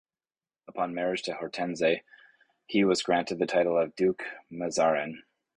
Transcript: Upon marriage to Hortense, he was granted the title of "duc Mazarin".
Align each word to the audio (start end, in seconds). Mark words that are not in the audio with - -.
Upon 0.67 0.95
marriage 0.95 1.21
to 1.25 1.35
Hortense, 1.35 1.83
he 2.65 2.83
was 2.83 3.03
granted 3.03 3.37
the 3.37 3.45
title 3.45 3.77
of 3.77 3.95
"duc 3.95 4.23
Mazarin". 4.49 5.21